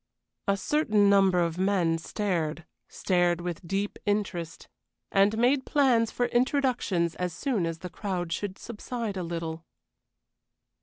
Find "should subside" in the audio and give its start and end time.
8.33-9.15